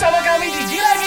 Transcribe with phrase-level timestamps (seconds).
[0.00, 0.99] bersama kami di Gila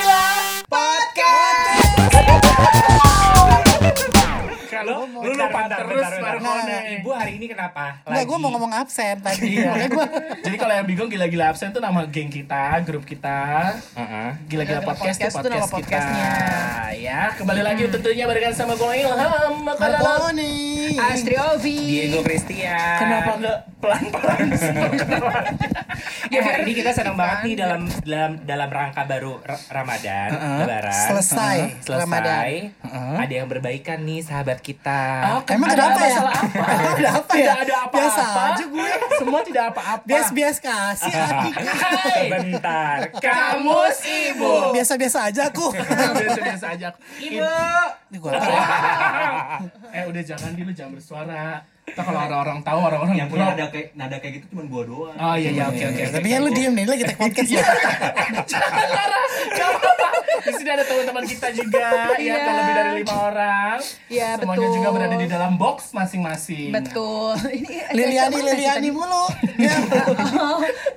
[4.84, 6.36] Mau lu lupa terus bentar.
[6.40, 6.68] ngomong.
[7.00, 8.04] Ibu hari ini kenapa?
[8.04, 9.60] Enggak, gue mau ngomong absen tadi.
[9.60, 9.70] Iya.
[9.74, 10.06] Makanya gua
[10.44, 13.74] Jadi kalau yang bingung gila-gila absen tuh nama geng kita, grup kita.
[13.96, 14.30] Heeh.
[14.50, 16.34] Gila-gila podcast, tuh nama podcast kita.
[17.00, 19.64] Ya, kembali lagi tentunya barengan sama gue Ilham.
[20.34, 20.98] Nih.
[21.00, 21.78] Astri Ovi.
[21.78, 22.98] Diego Christian.
[23.00, 24.48] Kenapa nggak pelan-pelan?
[26.34, 29.38] Ya hari ini kita senang banget nih dalam dalam dalam rangka baru
[29.70, 30.30] Ramadan,
[30.66, 31.06] Lebaran.
[31.14, 32.74] Selesai Selesai.
[33.22, 34.73] Ada yang berbaikan nih sahabat kita.
[34.80, 36.16] Emang Ada kenapa ya?
[36.18, 36.64] masalah apa?
[36.98, 37.44] Ada apa ya?
[37.44, 37.98] Tidak ada apa-apa.
[38.00, 38.90] Biasa aja gue.
[39.20, 40.06] Semua tidak apa-apa.
[40.08, 41.14] Bias-bias kasih.
[41.84, 42.24] Hai.
[42.32, 42.98] Sebentar.
[43.20, 44.52] Kamus Ibu.
[44.74, 45.68] Biasa-biasa aja aku.
[46.22, 46.88] Biasa-biasa aja.
[47.20, 47.44] Ibu.
[48.14, 48.62] Ini gua apa ya?
[49.90, 51.46] Eh udah jangan dulu jangan bersuara.
[51.84, 55.16] Ntar kalau orang-orang tahu orang-orang yang punya nada kayak nada kayak gitu cuma gua doang.
[55.16, 56.02] Oh iya iya oke oke.
[56.12, 57.64] Tapi kan lu diem nih, lagi take podcast ya.
[58.46, 60.08] Jangan Lara, Gak apa-apa.
[60.44, 62.36] Di sini ada teman-teman kita juga ya Iya.
[62.38, 63.78] kalau lebih dari lima orang.
[64.08, 64.76] Iya, Semuanya betul.
[64.76, 66.70] juga berada di dalam box masing-masing.
[66.72, 67.36] Betul.
[67.60, 69.26] Ini Liliani, Liliani mulu.
[69.56, 69.76] Ya.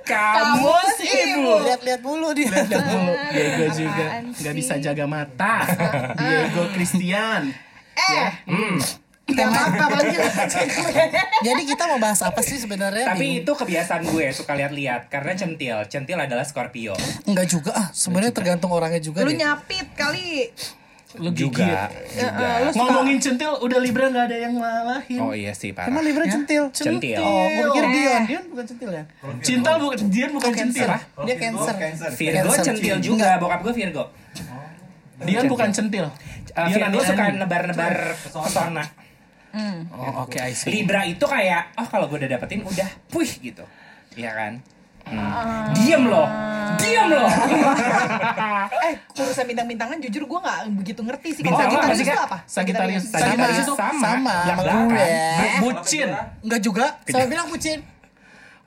[0.03, 1.51] Kamus Ibu.
[1.63, 2.47] Lihat-lihat mulu dia.
[2.49, 4.57] Lihat dulu, Diego juga nggak sih?
[4.57, 5.55] bisa jaga mata.
[6.15, 7.51] Diego Christian.
[7.97, 8.77] Eh, Hmm.
[9.27, 10.21] gak apa-apa banget.
[11.47, 13.11] Jadi kita mau bahas apa sih sebenarnya?
[13.11, 15.83] Tapi itu kebiasaan gue suka lihat-lihat karena centil.
[15.85, 16.95] Centil adalah Scorpio.
[17.25, 19.35] enggak juga ah, sebenarnya tergantung orangnya juga Lu deh.
[19.35, 20.47] nyapit kali.
[21.17, 21.49] Lu gigit.
[21.49, 21.87] Juga.
[21.89, 25.19] Eh, eh, lu Ngomongin centil, udah Libra nggak ada yang ngalahin.
[25.19, 25.87] Oh iya sih parah.
[25.87, 26.67] Emang Libra centil?
[26.69, 27.17] Centil.
[27.17, 28.21] Oh, gue pikir Dion.
[28.27, 29.03] Dion bukan centil ya?
[29.41, 30.87] Cinta bukan Dian bukan centil.
[31.23, 31.75] Dia cancer.
[32.11, 32.63] Virgo Cancer.
[32.63, 34.03] centil juga, bokap gue Virgo.
[35.25, 36.05] Dian bukan centil.
[36.53, 38.85] Uh, Dian Virgo suka nebar-nebar pesona.
[39.89, 40.69] Oh, oke, I see.
[40.69, 43.65] Libra itu kayak, oh kalau gue udah dapetin udah, puih gitu.
[44.13, 44.53] Iya kan?
[45.07, 45.71] Hmm.
[45.71, 46.27] Diem loh,
[46.83, 47.29] diem loh.
[48.87, 51.43] Eh, urusan bintang-bintangan jujur gue gak begitu ngerti sih.
[51.47, 52.37] Bintang apa Sagittarius itu apa?
[52.43, 53.03] Sagittarius.
[53.07, 54.07] Sama, Sagittarius itu sama, sama.
[54.11, 54.63] sama, Yang gue.
[54.67, 55.59] belakang.
[55.63, 56.09] Bucin.
[56.43, 56.85] Enggak juga.
[57.07, 57.79] Saya bilang bucin.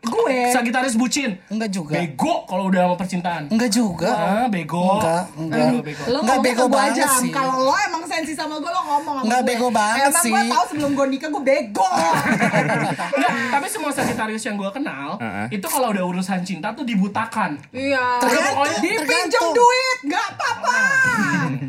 [0.00, 0.48] Gue.
[0.48, 1.36] Sagittarius bucin.
[1.46, 1.92] Enggak juga.
[1.94, 3.42] Bego kalau udah sama percintaan.
[3.46, 4.10] Enggak juga.
[4.10, 4.96] Ah, bego.
[4.96, 5.66] Enggak, enggak.
[5.66, 6.02] Aduh, bego.
[6.02, 7.06] Lo Nggak ngomong bego banget aja.
[7.18, 7.30] sih.
[7.30, 9.48] Kalau lo emang sensi sama gue, lo ngomong sama Nggak gue.
[9.50, 10.32] bego banget emang sih.
[10.32, 11.88] gue tau sebelum gue nikah gue bego.
[13.12, 15.46] Enggak, tapi semua Sagittarius yang gue kenal, Uh-uh.
[15.48, 17.60] itu kalau udah urusan cinta tuh dibutakan.
[17.70, 18.04] Iya.
[18.18, 20.78] Tergantung, pokoknya Dipinjam duit, gak apa-apa.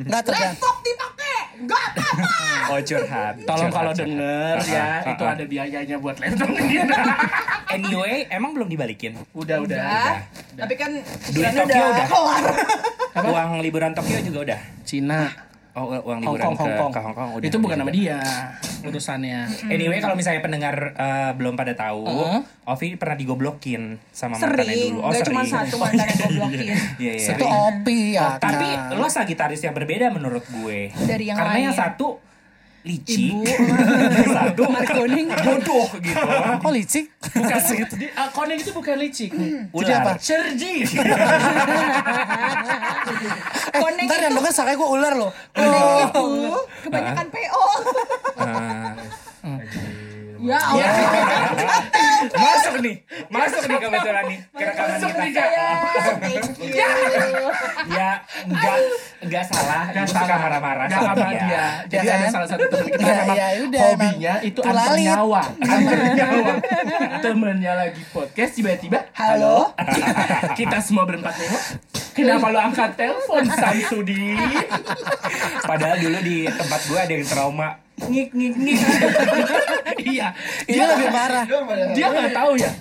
[0.01, 0.55] Enggak tergantung.
[0.55, 2.33] Laptop dipakai, gak apa-apa.
[2.69, 3.33] Oh curhat.
[3.43, 6.87] Tolong kalau denger ya, itu ada biayanya buat laptop dia.
[7.73, 9.15] Anyway, emang belum dibalikin?
[9.31, 9.77] udah, udah.
[9.77, 10.13] Udah.
[10.57, 10.91] Tapi kan
[11.29, 12.07] Duit Tokyo udah udah.
[12.07, 12.45] kelar.
[13.23, 14.59] Uang liburan Tokyo juga udah.
[14.81, 15.29] Cina,
[15.71, 16.91] Oh, uang Hong liburan Kong, Hong ke, Kong.
[16.91, 17.47] ke Hong Kong udah.
[17.47, 18.19] Itu bukan udah nama dia
[18.81, 19.39] urusannya.
[19.67, 22.41] Anyway, kalau misalnya pendengar eh, belum pada tahu, Uh-huh.
[22.67, 24.99] Ovi pernah digoblokin sama mantannya Sering, dulu.
[24.99, 25.27] Oh, gak sering.
[25.29, 26.65] cuma satu mantan yang gue blokin.
[26.97, 27.31] Iya, iya.
[27.31, 28.35] Itu opi ya.
[28.35, 28.99] Tapi kan?
[28.99, 30.91] lo Sagitarius yang berbeda menurut gue.
[30.91, 31.65] Dari yang Karena lain.
[31.65, 32.19] yang satu
[32.81, 33.45] licik, Ibu.
[33.45, 35.27] yang satu Markoning.
[35.29, 36.25] bodoh gitu.
[36.57, 37.05] Kok licik?
[37.31, 37.93] Bukan segitu.
[37.95, 39.29] Di, uh, koning itu bukan licik.
[39.31, 40.11] Jadi apa?
[40.11, 40.17] Ular.
[40.17, 40.75] Sergi.
[43.71, 45.31] Eh, Koneng ntar yang itu- denger sakanya gue ular loh.
[45.53, 46.25] Itu
[46.83, 47.63] kebanyakan PO.
[48.37, 48.93] Ah.
[50.41, 50.89] Ya Allah.
[52.33, 52.95] masuk nih,
[53.27, 55.21] masuk nih kebetulan nih ke rekaman Masuk kita.
[55.21, 55.31] nih.
[55.31, 55.69] Ya,
[56.17, 57.45] thank you.
[57.87, 58.09] Ya,
[58.43, 58.77] enggak
[59.21, 59.83] enggak salah.
[59.87, 61.41] Gak Gue suka marah-marah Gak sama sama dia.
[61.41, 61.65] dia.
[61.87, 65.41] Jadi Ya ada salah satu teman kita Ya, memang ya, udah, hobinya itu antar nyawa.
[65.61, 66.53] Antar nyawa.
[67.21, 69.77] Temennya lagi podcast tiba-tiba, Halo.
[70.59, 71.63] kita semua berempat nengok.
[72.11, 74.35] Kenapa lo angkat telepon Samsudi?
[75.63, 77.69] Padahal dulu di tempat gue ada yang trauma.
[78.01, 78.79] Ngik ngik ngik.
[80.11, 80.27] iya.
[80.67, 81.45] Ini lebih parah.
[81.95, 82.71] Dia nggak tahu ya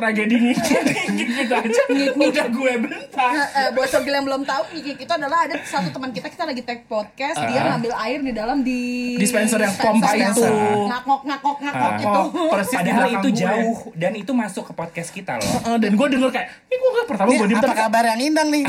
[0.00, 0.80] tragedi ngikik
[1.12, 1.82] gitu aja.
[2.16, 3.30] Udah gue bentak.
[3.30, 6.44] Nah, eh, buat sobat yang belum tahu, Ngikik itu adalah ada satu teman kita, kita
[6.44, 8.80] lagi take podcast, dia ngambil air di dalam di
[9.14, 10.40] Dispenser yang pompa itu.
[10.88, 11.98] ngakok ngakok ngakok Ah.
[11.98, 12.20] itu.
[12.32, 13.36] Oh, persis di Padahal belakang itu gue.
[13.36, 15.52] jauh dan itu masuk ke podcast kita loh.
[15.60, 18.64] Heeh, dan gue denger kayak, ini gue gak pertama gue apa kabar yang indang nih?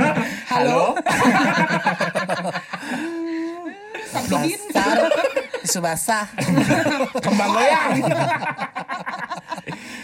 [0.52, 0.96] Halo.
[4.10, 4.58] Sabdin.
[5.80, 6.26] Basah.
[7.20, 7.90] kembang goyang.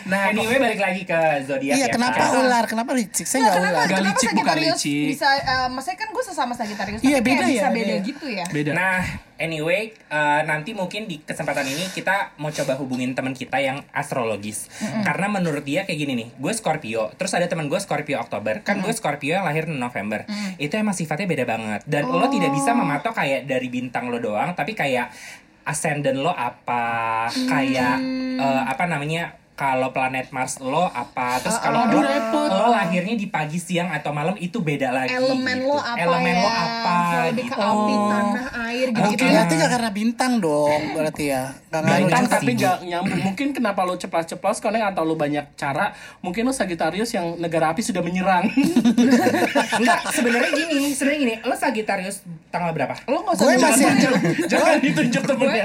[0.06, 1.88] Nah, anyway balik lagi ke zodiak Iya, ya.
[1.90, 2.38] kenapa Kak.
[2.38, 2.64] ular?
[2.64, 3.26] Kenapa licik?
[3.26, 3.82] Saya Nah, nggak kenapa, ular.
[3.82, 5.06] Gak kenapa licik, bukan licik.
[5.10, 8.06] Bisa, eh, maksudnya kan gue sesama Sagittarius, Iya, tapi beda kayak ya, bisa beda beda.
[8.06, 8.46] gitu ya.
[8.48, 8.70] Beda.
[8.72, 8.98] Nah,
[9.36, 14.70] anyway, eh, nanti mungkin di kesempatan ini kita mau coba hubungin teman kita yang astrologis.
[15.02, 18.78] Karena menurut dia kayak gini nih, gue Scorpio, terus ada teman gue Scorpio Oktober, kan
[18.78, 20.22] gue Scorpio yang lahir 6 November.
[20.56, 21.82] Itu emang sifatnya beda banget.
[21.82, 25.10] Dan lo tidak bisa mematok kayak dari bintang lo doang, tapi kayak
[25.62, 27.98] ascendant lo apa, kayak
[28.36, 33.28] eh, apa namanya kalau planet Mars lo apa terus kalau lo, lo lahir lahirnya di
[33.28, 35.16] pagi, siang atau malam itu beda lagi.
[35.16, 35.68] elemen gitu.
[35.68, 36.94] lo apa Elemen ya lo apa?
[37.28, 37.60] lebih ke gitu.
[37.60, 41.44] api tanah air gitu Gitu berarti gak karena bintang dong berarti ya.
[41.72, 43.20] Gak ngaruh Bintang tapi gak nyambung.
[43.20, 45.92] Mungkin kenapa lo ceplas-ceplos karena atau lo banyak cara.
[46.24, 48.48] Mungkin lo Sagittarius yang negara api sudah menyerang.
[49.80, 51.34] Enggak, sebenarnya gini, sebenarnya gini.
[51.44, 52.92] Lo Sagittarius tanggal berapa?
[53.06, 53.86] lo nggak usah Gue masih.
[54.50, 55.64] Jangan ditunjuk gue temennya.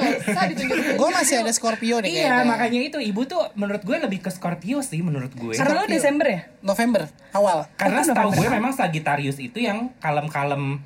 [0.96, 4.80] Gue masih ada Scorpio deh Iya, makanya itu ibu tuh menurut gue lebih ke Scorpio
[4.86, 5.54] sih menurut gue.
[5.57, 7.66] karena lo Desember ya November awal.
[7.80, 10.83] Karena setahu gue memang Sagittarius itu yang kalem-kalem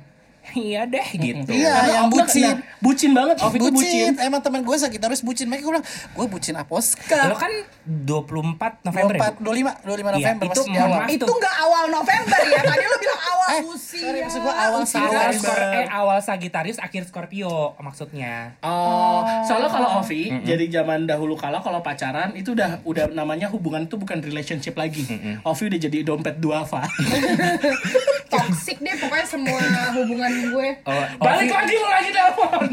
[0.56, 1.50] iya deh gitu.
[1.50, 2.42] Iya, Karena yang bucin.
[2.44, 3.36] nah, bucin banget.
[3.38, 3.74] Ovi itu bucin.
[3.74, 4.12] bucin.
[4.22, 5.46] Emang teman gue Sagittarius bucin.
[5.46, 7.20] Makanya gue bilang, gue bucin Aposka.
[7.26, 7.52] Lo kan
[7.84, 9.20] 24 November ya?
[9.34, 10.98] 24, 25, 25 November itu masih di mohon awal.
[10.98, 11.10] maaf.
[11.12, 14.80] itu nggak awal November ya tadi lo bilang awal Eh, usia sorry, maksud gua awal
[14.82, 14.98] Usia.
[14.98, 15.38] Awal, Sagittarius.
[15.40, 18.58] Skor- eh, awal Sagittarius, akhir Scorpio maksudnya.
[18.60, 23.86] Oh, soalnya kalau Ovi, jadi zaman dahulu kala kalau pacaran itu udah udah namanya hubungan
[23.86, 25.06] itu bukan relationship lagi.
[25.42, 26.82] Ovi udah jadi dompet duafa.
[28.46, 29.62] toxic deh pokoknya semua
[29.92, 32.68] hubungan gue Oh, Balik lagi lo lagi telepon.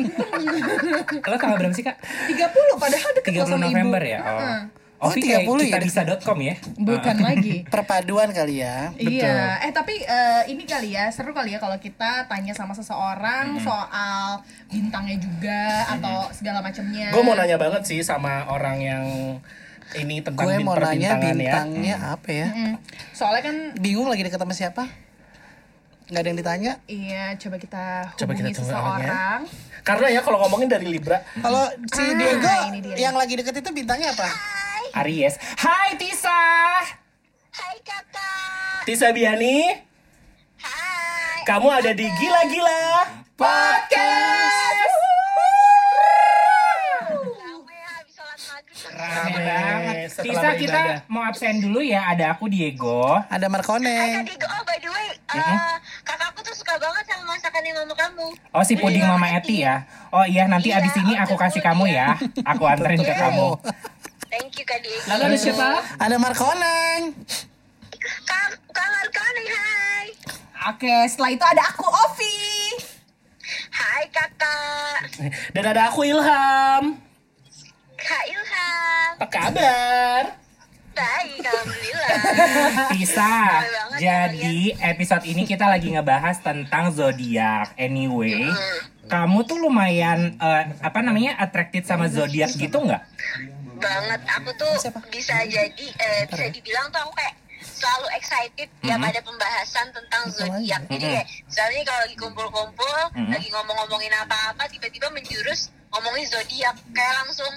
[1.29, 1.97] Lo tanggal berapa sih kak?
[2.29, 2.37] 30
[2.75, 4.19] padahal deket lo 30 sama November ibu ya?
[4.19, 4.27] Oh.
[4.29, 4.59] Heeh.
[4.97, 5.63] Oh, Ovi kayak 30 ya?
[5.67, 6.55] kita bisa.com ya?
[6.79, 8.95] bukan lagi Perpaduan kali ya.
[8.95, 13.59] Iya, eh tapi eh, ini kali ya seru kali ya kalau kita tanya sama seseorang
[13.59, 14.39] soal
[14.71, 17.11] bintangnya juga atau segala macamnya.
[17.11, 19.03] Gue mau nanya banget sih sama orang yang
[19.93, 21.19] ini tentang Gue mau nanya ya.
[21.19, 22.47] bintangnya apa ya?
[22.49, 22.75] Mm,
[23.11, 24.87] Soalnya kan Bingung lagi deket sama siapa?
[26.05, 26.71] Gak ada yang ditanya.
[26.85, 27.83] iya coba kita
[28.13, 29.39] Coba kita hubungi tunggu seseorang.
[29.81, 32.95] Karena ya kalau ngomongin dari Libra, Kalau si Ah, Diego ini dia.
[33.01, 34.27] yang lagi deket itu bintangnya apa?
[34.95, 35.35] Aries.
[35.57, 36.43] Hai Tisa.
[37.49, 38.83] Hai kakak.
[38.83, 39.79] Tisa Biani,
[40.57, 41.39] Hai.
[41.43, 42.83] kamu ada di Gila-Gila
[43.33, 44.91] Podcast.
[47.33, 48.75] Rame habis sholat maghrib.
[49.13, 49.95] Rame banget.
[50.09, 50.97] setelah Tisa kita beribadah.
[51.07, 52.01] mau absen dulu ya.
[52.09, 53.17] Ada aku Diego.
[53.29, 54.25] Ada Markoneng.
[54.25, 55.07] Kak Diego, oh by the way,
[55.37, 58.27] eh, kakakku tuh suka banget sama masakannya mama kamu.
[58.53, 59.85] Oh si puding Mama Eti ya.
[60.09, 62.17] Oh iya nanti Iya, abis ini aku kasih kamu ya.
[62.55, 63.57] Aku anterin ke kamu.
[64.33, 65.05] Thank you Kak Diego.
[65.13, 65.69] Lalu ada siapa?
[66.01, 67.01] Ada Markoneng.
[68.25, 68.87] Kak, Kak
[69.29, 70.05] hai.
[70.73, 72.39] Oke, setelah itu ada aku Ovi.
[73.73, 74.99] Hai kakak.
[75.51, 76.95] Dan ada aku Ilham.
[78.03, 79.09] Kak Ilham.
[79.17, 80.23] Apa kabar?
[80.93, 82.09] Baik, alhamdulillah.
[82.93, 84.59] Banget ya, jadi
[84.93, 87.73] episode ini kita lagi ngebahas tentang zodiak.
[87.79, 88.45] Anyway,
[89.09, 93.01] kamu tuh lumayan eh, apa namanya attracted sama zodiak gitu nggak?
[93.83, 94.21] banget.
[94.39, 94.73] Aku tuh
[95.11, 100.81] bisa jadi, eh, bisa dibilang tuh aku kayak selalu excited ya pada pembahasan tentang zodiak.
[100.87, 107.51] Jadi kayak misalnya kalau lagi kumpul-kumpul, lagi ngomong-ngomongin apa-apa, tiba-tiba menjurus ngomongin zodiak, kayak langsung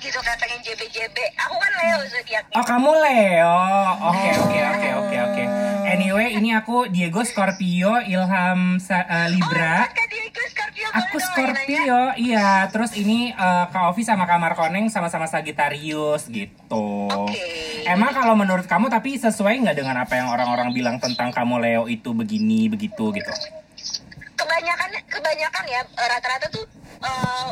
[0.00, 1.16] gitu pengen JB-JB.
[1.46, 2.54] Aku kan Leo zodiaknya.
[2.56, 3.60] Oh kamu Leo.
[4.08, 5.44] Oke oke oke oke oke.
[5.90, 9.84] Anyway, ini aku Diego Scorpio, Ilham eh, Libra.
[9.84, 11.18] Oh, Kak Diego Scorpio Aku?
[11.20, 12.64] Scorpio, iya.
[12.72, 17.10] Terus ini eh, Kak Ovi sama Kak Markoneng sama-sama Sagittarius gitu.
[17.12, 17.84] Oke.
[17.84, 21.82] Emang kalau menurut kamu tapi sesuai nggak dengan apa yang orang-orang bilang tentang kamu Leo
[21.90, 23.32] itu begini begitu gitu?
[24.40, 26.64] kebanyakan kebanyakan ya eh, rata-rata tuh
[27.04, 27.48] eh,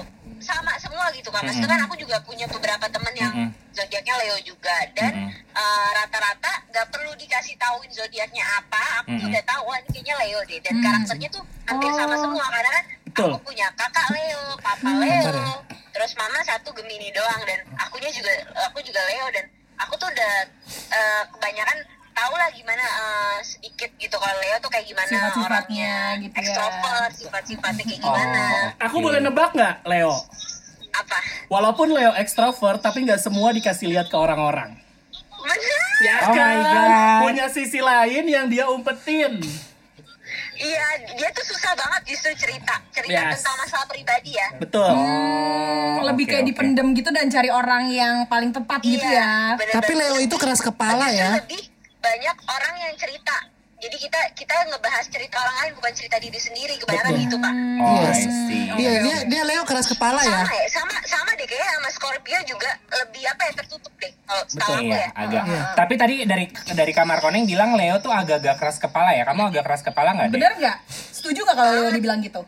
[0.49, 3.33] sama semua gitu kan maksudnya kan aku juga punya beberapa temen yang
[3.71, 4.77] zodiaknya Leo juga.
[4.93, 5.31] Dan Mm-mm.
[5.53, 8.81] eh, rata-rata nggak perlu dikasih tahuin zodiaknya apa.
[8.99, 9.31] Aku tuh Mm-mm.
[9.31, 10.59] udah tahu wah ini kayaknya Leo deh.
[10.59, 13.31] Dan karakternya tuh hampir sama semua karena kan Betul.
[13.31, 15.45] aku punya kakak Leo papa Leo
[15.91, 18.31] terus mama satu Gemini doang dan akunya juga
[18.65, 19.45] aku juga Leo dan
[19.77, 20.35] aku tuh udah
[20.89, 21.79] eh, kebanyakan
[22.13, 25.95] tahu lah gimana eh, sedikit gitu kalau Leo tuh kayak gimana Sifat-sifatnya orangnya.
[26.17, 26.41] gitu ya.
[26.41, 28.07] ekstrovert sifat-sifatnya kayak Oh.
[28.09, 28.45] gimana.
[28.81, 30.15] Aku boleh nebak nggak, Leo?
[30.99, 34.77] Apa Walaupun Leo ekstrovert, tapi nggak semua dikasih lihat ke orang-orang.
[35.39, 36.37] bener Ya Oh kan?
[36.37, 36.91] my God.
[37.25, 39.41] Punya sisi lain yang dia umpetin.
[40.55, 43.39] iya dia tuh susah banget justru cerita cerita Yes.
[43.39, 44.91] tentang masalah pribadi ya Betul.
[44.91, 46.51] Oh, Lebih oke, kayak oke.
[46.53, 49.55] dipendem gitu dan cari orang yang paling tepat gitu ya.
[49.55, 49.75] bener-bener.
[49.75, 51.39] Tapi Leo itu keras kepala ya.
[51.39, 51.63] lebih
[51.99, 53.37] banyak orang yang cerita
[53.79, 57.23] jadi kita kita ngebahas cerita orang lain bukan cerita diri sendiri kebanyakan Betul.
[57.23, 58.11] gitu pak Oh, Iya.
[58.11, 58.65] I see.
[58.75, 60.35] Iya, dia dia Leo keras kepala ya.
[60.37, 64.43] sama ya sama sama deh kayaknya sama Scorpio juga lebih apa ya tertutup deh kalau
[64.43, 65.43] aku Iya, ya agak.
[65.75, 69.23] Tapi tadi dari dari kamar koneng bilang Leo tuh agak-agak keras kepala ya.
[69.25, 70.37] Kamu agak keras kepala nggak deh?
[70.37, 70.77] Bener nggak?
[70.91, 72.43] Setuju nggak kalau Leo dibilang gitu?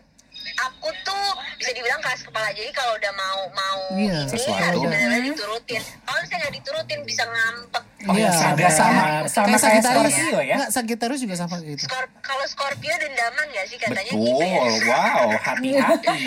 [0.61, 4.61] aku tuh bisa dibilang keras kepala jadi kalau udah mau mau Iya, ini sesuatu.
[4.61, 9.61] harus benar-benar diturutin kalau saya nggak diturutin bisa ngambek Oh, Iya, agak sama sama Kayak
[9.61, 10.09] Sagittarius.
[10.09, 10.57] Scorpio ya.
[10.57, 11.85] Nggak, Sagittarius juga sama gitu.
[11.85, 14.73] Skor- kalau Scorpio dendaman nggak sih katanya gitu ya Betul.
[14.88, 16.19] Wow, hati-hati.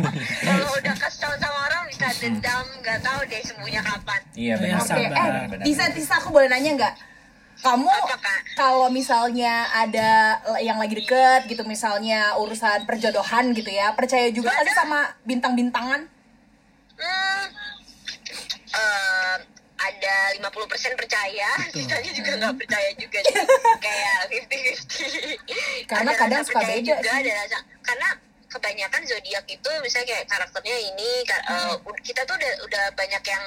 [0.48, 4.78] kalau udah kesel sama orang bisa dendam nggak tahu deh sembuhnya kapan Iya benar.
[4.78, 5.28] Oke, sabar.
[5.28, 6.94] eh, Tisa, Tisa aku boleh nanya nggak?
[7.60, 7.92] Kamu
[8.56, 14.64] kalau misalnya ada yang lagi deket gitu, misalnya urusan perjodohan gitu ya, percaya juga nggak
[14.64, 16.00] sih sama bintang-bintangan?
[16.96, 17.44] hmm,
[18.72, 19.36] eh,
[19.80, 23.40] ada 50% percaya, sisanya juga nggak percaya juga Jadi
[23.80, 27.20] kayak 50-50 Karena Ada kadang suka percaya beda juga, sih.
[27.24, 28.08] ada rasa karena
[28.50, 33.44] kebanyakan zodiak itu misalnya kayak karakternya ini eh, kita tuh udah udah banyak yang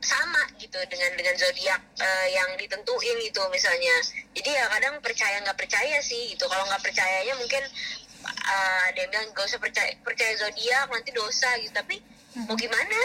[0.00, 3.94] sama gitu dengan dengan zodiak eh, yang ditentuin gitu misalnya.
[4.36, 6.44] Jadi ya kadang percaya nggak percaya sih gitu.
[6.44, 7.62] Kalau nggak percayanya mungkin
[8.26, 11.72] eh, ada yang bilang gak usah percaya percaya zodiak nanti dosa gitu.
[11.72, 11.96] Tapi
[12.46, 12.98] mau gimana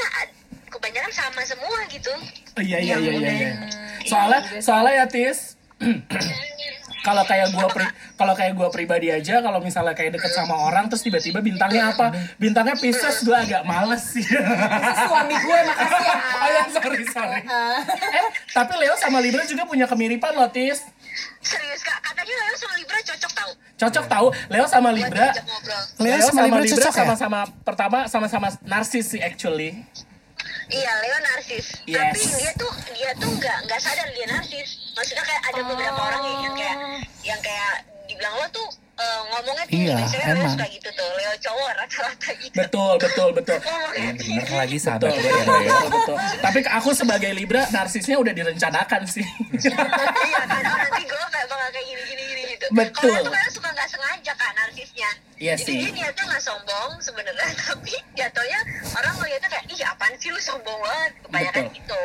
[0.76, 2.12] kebanyakan sama semua gitu
[2.56, 3.32] Oh, iya iya iya iya.
[3.32, 3.52] iya.
[3.52, 3.68] Hmm,
[4.06, 5.40] Soalnya iya soalnya ya Tis.
[7.02, 10.88] kalau kayak gua pri, kalau kayak gua pribadi aja kalau misalnya kayak deket sama orang
[10.88, 12.10] terus tiba-tiba bintangnya apa?
[12.36, 14.26] Bintangnya Pisces gua agak males sih.
[14.26, 16.16] Suami gue, makasih ya.
[16.42, 17.42] oh ya sorry sorry.
[18.18, 20.82] eh tapi Leo sama Libra juga punya kemiripan loh Tis.
[21.40, 25.28] serius kak katanya Leo sama Libra cocok tau Cocok tahu Leo sama Libra.
[26.00, 27.00] Leo sama Libra cocok ya?
[27.04, 29.84] sama-sama pertama sama-sama narsis sih actually.
[30.66, 31.66] Iya, Leo narsis.
[31.86, 32.00] Yes.
[32.00, 34.70] Tapi dia tuh dia tuh nggak nggak sadar dia narsis.
[34.94, 36.78] Maksudnya kayak ada beberapa orang yang, yang kayak
[37.22, 37.74] yang kayak
[38.06, 39.90] dibilang lo tuh eh, ngomongnya tinggi.
[39.90, 40.54] Iya, Leo emang.
[40.54, 41.10] suka gitu tuh.
[41.14, 42.56] Leo cowok rata-rata gitu.
[42.56, 43.58] Betul betul betul.
[43.66, 45.36] Ngomongnya Bener lagi sahabat Betul, gue ya.
[45.38, 45.70] betul, Leo.
[45.70, 46.18] betul, betul.
[46.42, 49.26] Tapi aku sebagai Libra narsisnya udah direncanakan sih.
[49.26, 52.66] iya kan, nanti gue kayak bakal kayak gini-gini gini gitu.
[52.72, 53.14] Betul.
[53.14, 55.10] Kalau tuh kadang suka nggak sengaja kan narsisnya.
[55.46, 55.78] Iya Jadi sih.
[55.80, 58.60] dia niatnya nggak sombong sebenarnya, tapi jatuhnya
[58.92, 61.12] orang ngeliatnya kayak, ih apaan sih lu sombong banget.
[61.22, 61.76] Kebanyakan Betul.
[61.78, 62.04] gitu.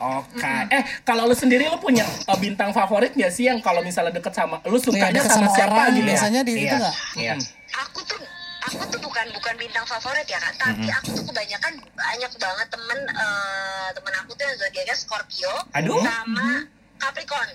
[0.00, 0.54] Oke.
[0.70, 4.32] Eh, kalau lu sendiri lu punya uh, bintang favorit gak sih yang kalau misalnya deket
[4.32, 6.08] sama lu sukanya deket sama, sama siapa orang gitu ya?
[6.10, 6.78] biasanya di itu Iya.
[6.80, 6.94] nggak?
[7.14, 7.34] Iya.
[7.78, 8.18] aku tuh
[8.60, 12.98] aku tuh bukan bukan bintang favorit ya kan tapi aku tuh kebanyakan banyak banget temen
[13.06, 16.00] eh, temen aku tuh yang zodiaknya Scorpio Aduh.
[16.00, 16.48] sama
[16.96, 17.50] Capricorn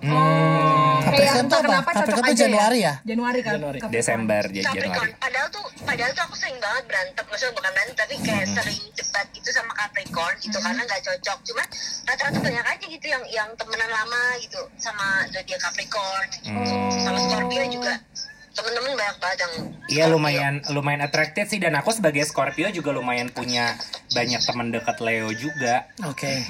[0.00, 0.89] Hmm.
[1.10, 1.66] Capricorn tuh apa?
[1.66, 2.94] kenapa cocok Capricorn tuh aja Januari ya?
[3.02, 3.52] Januari kan.
[3.58, 3.78] Januari.
[3.82, 3.98] Capricorn.
[3.98, 5.12] Desember jadi Januari.
[5.18, 9.26] padahal tuh padahal tuh aku sering banget berantem maksudnya bukan berantem tapi kayak sering debat
[9.34, 11.66] gitu sama Capricorn gitu karena nggak cocok cuman
[12.06, 16.48] rata-rata banyak aja gitu yang yang temenan lama gitu sama zodiak Capricorn gitu.
[17.02, 17.94] sama Scorpio juga
[18.50, 19.54] temen-temen banyak banget yang
[19.90, 23.74] Iya lumayan lumayan attracted sih dan aku sebagai Scorpio juga lumayan punya
[24.14, 25.90] banyak teman dekat Leo juga.
[26.06, 26.46] Oke.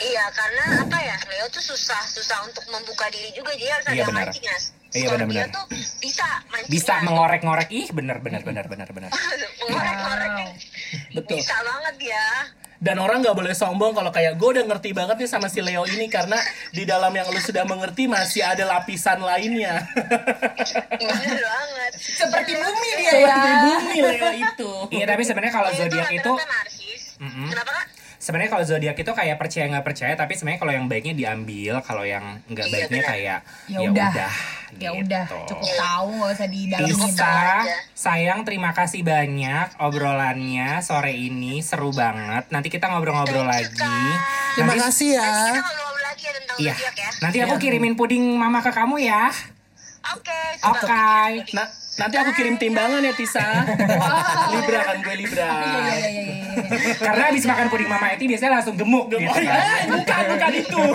[0.00, 1.16] Iya, karena apa ya?
[1.28, 3.52] Leo tuh susah, susah untuk membuka diri juga.
[3.52, 4.26] Jadi harus ada Iya, yang benar.
[4.26, 4.56] mancing ya.
[4.90, 5.48] Iya, Scorpio benar-benar.
[5.52, 5.64] tuh
[6.00, 6.70] bisa mancing.
[6.72, 9.10] Bisa mengorek-ngorek ih bener bener bener bener bener.
[9.60, 10.30] mengorek-ngorek.
[11.14, 11.36] Betul.
[11.38, 12.26] Bisa banget ya.
[12.80, 15.84] Dan orang nggak boleh sombong kalau kayak gue udah ngerti banget nih sama si Leo
[15.84, 16.40] ini karena
[16.72, 19.84] di dalam yang lu sudah mengerti masih ada lapisan lainnya.
[20.96, 21.92] Bener banget.
[22.00, 23.12] Seperti bumi dia ya.
[23.12, 24.70] Seperti bumi Leo itu.
[24.96, 26.32] Iya tapi sebenarnya kalau zodiak itu.
[27.20, 27.86] Kenapa kak?
[28.20, 32.04] Sebenarnya kalau zodiak itu kayak percaya nggak percaya tapi sebenarnya kalau yang baiknya diambil kalau
[32.04, 34.10] yang nggak Iya, baiknya kayak Ya ya udah.
[34.12, 34.30] Ya
[34.70, 35.02] gitu.
[35.02, 36.46] udah, cukup tahu nggak usah.
[37.10, 37.74] Bisa, aja.
[37.90, 42.46] sayang terima kasih banyak obrolannya sore ini seru banget.
[42.48, 43.74] Nanti kita ngobrol-ngobrol lagi.
[44.54, 45.26] Terima Nanti- kasih ya.
[45.26, 46.74] Nanti kita ngobrol lagi ya tentang Iya.
[46.76, 47.10] zodiak ya.
[47.18, 49.32] Nanti aku kirimin puding mama ke kamu ya.
[50.12, 50.40] Oke.
[50.62, 50.80] Oke.
[50.80, 51.08] suka.
[51.52, 51.66] Nah,
[52.00, 53.44] nanti aku kirim timbangan ya Tisa.
[54.56, 55.44] Libra kan gue Libra.
[55.44, 56.94] Iya, iya, iya, iya, iya.
[56.96, 59.12] Karena habis makan puding mama Eti biasanya langsung gemuk.
[59.12, 60.00] Oh gitu iya, kan.
[60.00, 60.82] bukan bukan itu.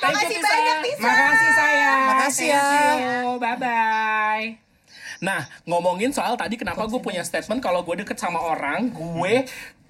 [0.00, 0.48] Thank you, Makasih Tisa.
[0.48, 1.04] banyak, Tisa.
[1.04, 2.00] Makasih sayang.
[2.08, 2.64] Makasih ya.
[3.36, 4.46] Bye bye.
[5.18, 9.44] Nah, ngomongin soal tadi kenapa gue punya statement kalau gue deket sama orang, gue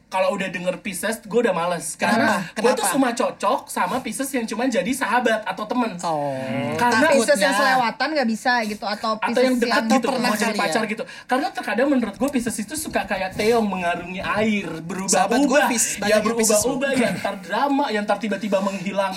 [0.09, 1.97] kalau udah denger Pisces, gue udah males.
[2.01, 6.01] Karena gue tuh cuma cocok sama Pisces yang cuma jadi sahabat atau temen.
[6.01, 6.33] Oh.
[6.81, 7.45] Karena Pisces Takutnya.
[7.45, 10.59] yang selewatan nggak bisa gitu atau atau yang dekat atau gitu pernah mau jadi ya.
[10.59, 16.19] pacar gitu karena terkadang menurut gue Pisces itu suka kayak teong mengarungi air berubah-ubah ya
[16.19, 19.13] yang Pisces berubah-ubah ya ntar drama yang ntar tiba-tiba menghilang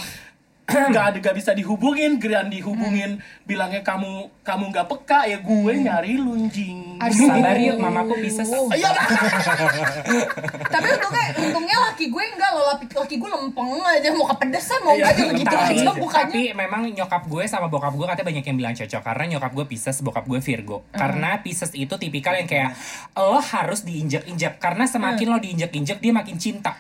[0.92, 6.16] nggak ada gak bisa dihubungin Gran dihubungin bilangnya kamu kamu nggak peka ya gue nyari
[6.18, 6.98] lunjing.
[7.02, 8.46] Sabar yuk, mamaku bisa.
[8.72, 8.90] Iya.
[10.74, 14.94] Tapi untungnya, untungnya laki gue enggak loh, laki, laki gue lempeng aja mau kepedesan mau
[14.94, 16.26] Iya, enggak juga gitu tapi- aja mukanya.
[16.32, 19.66] Tapi memang nyokap gue sama bokap gue katanya banyak yang bilang cocok karena nyokap gue
[19.66, 20.78] Pisces, bokap gue Virgo.
[20.94, 22.72] Karena Pisces itu tipikal yang kayak
[23.18, 26.74] lo harus diinjak-injak karena semakin lo diinjak-injak dia makin cinta.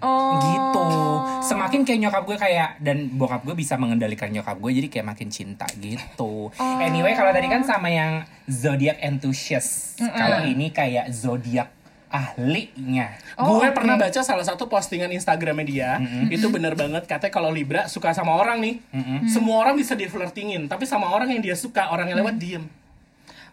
[0.00, 0.38] Oh.
[0.38, 0.86] Gitu.
[1.46, 5.28] Semakin kayak nyokap gue kayak dan bokap gue bisa mengendalikan nyokap gue jadi kayak makin
[5.32, 6.52] cinta gitu.
[6.60, 10.00] Anyway, kalau tadi kan sama yang zodiac enthusiast.
[10.00, 11.72] Kalau ini kayak zodiak
[12.06, 13.18] ahlinya.
[13.34, 13.76] Oh, gue oke.
[13.76, 15.90] pernah baca salah satu postingan Instagramnya dia
[16.30, 18.74] itu bener banget katanya kalau Libra suka sama orang nih
[19.26, 22.64] semua orang bisa diflirtingin tapi sama orang yang dia suka orang yang lewat diem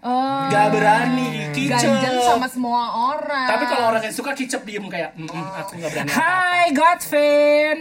[0.03, 0.51] Oh.
[0.51, 1.79] Gak berani, kicep.
[1.79, 3.47] Ganjen sama semua orang.
[3.47, 6.65] Tapi kalau orang yang suka kicep diem kayak, "Mm, mm, aku gak berani apa-apa." Hai
[6.75, 7.77] Godvin.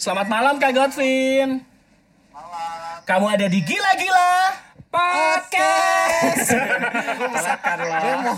[0.00, 1.60] Selamat malam Kak Godvin.
[3.04, 4.32] Kamu ada di Gila-Gila
[4.88, 6.56] Podcast.
[8.00, 8.36] Dia mau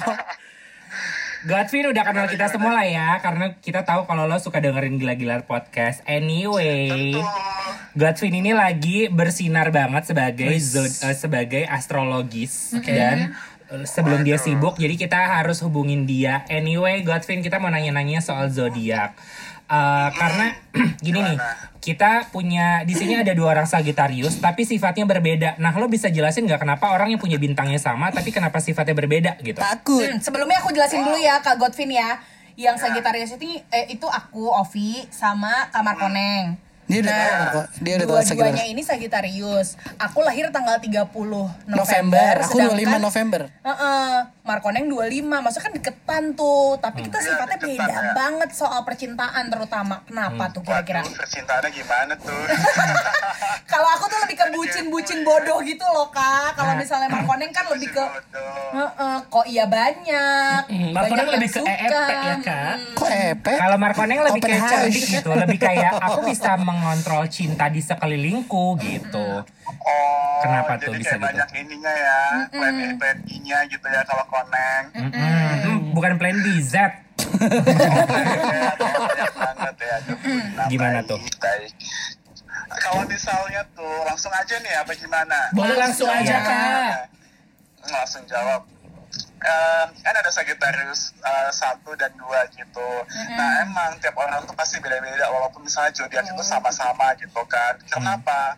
[1.44, 5.44] Godvin udah kenal kita semua lah ya Karena kita tahu kalau lo suka dengerin gila-gila
[5.44, 6.00] podcast.
[6.04, 7.12] Anyway
[7.92, 13.36] Godvin ini lagi bersinar banget sebagai zod- eh, sebagai astrologis Dan
[13.68, 16.48] eh, sebelum dia sibuk jadi kita harus hubungin dia.
[16.48, 19.12] Anyway Godvin kita mau nanya-nanya soal zodiak
[19.64, 20.46] Eh, karena
[21.04, 21.38] gini nih
[21.80, 25.56] kita punya di sini ada dua orang Sagittarius tapi sifatnya berbeda.
[25.56, 29.40] Nah lo bisa jelasin nggak kenapa orang yang punya bintangnya sama tapi kenapa sifatnya berbeda
[29.40, 29.56] gitu?
[29.56, 30.04] takut.
[30.04, 32.20] Hmm, sebelumnya aku jelasin dulu ya Kak Godvin ya.
[32.54, 36.60] Yang Sagittarius itu eh, itu aku Ovi sama Kamar Koneng.
[36.84, 37.66] Dia udah tahu kok.
[37.80, 38.68] Dia udah tahu dua-duanya Sagittarius.
[38.68, 39.68] ini Sagittarius.
[39.96, 41.80] Aku lahir tanggal 30 November.
[41.80, 42.34] November.
[42.44, 43.42] Aku 25 sedangkan- November.
[43.64, 44.12] Heeh,
[44.44, 45.08] Markoneng 25.
[45.40, 47.26] Maksudnya kan deketan tuh, tapi kita Hmm.
[47.26, 48.12] sifatnya deketan beda ya.
[48.12, 50.04] banget soal percintaan terutama.
[50.04, 51.00] Kenapa tuh kira-kira?
[51.00, 52.28] Percintaannya gimana tuh?
[53.72, 56.52] Kalau aku tuh lebih ke bucin-bucin bodoh gitu loh, Kak.
[56.54, 58.04] Kalau misalnya Markoneng kan lebih ke.
[58.74, 60.60] Heeh, kok iya banyak.
[60.68, 61.60] Hmm, banyak Markoneng lebih ke.
[61.64, 62.74] EEP ya, Kak?
[62.76, 62.94] Hmm.
[62.94, 63.56] Kok epek?
[63.56, 64.72] Kalau Markoneng lebih kayak house.
[64.84, 69.40] cerdik gitu, lebih kayak aku bisa mengontrol cinta di sekelilingku gitu.
[69.64, 71.26] Oh, Kenapa tuh jadi bisa kayak gitu?
[71.28, 72.20] banyak ininya ya,
[72.52, 74.84] plan A, plan B-nya gitu ya kalau koneng.
[74.92, 76.74] Hmm, bukan plan B, Z.
[76.74, 76.92] Ya,
[78.44, 78.70] ya.
[80.54, 81.18] Nah, Gimana tuh?
[82.74, 85.38] Kalau misalnya tuh langsung aja nih apa gimana?
[85.52, 86.36] Boleh langsung aja.
[86.42, 87.08] Kak.
[87.86, 88.64] Langsung jawab.
[89.44, 92.88] Eh, kan ada Sagittarius eh, satu dan dua gitu.
[93.30, 97.76] Nah emang tiap orang tuh pasti beda-beda walaupun misalnya zodiak itu sama-sama gitu kan.
[97.86, 98.56] Kenapa?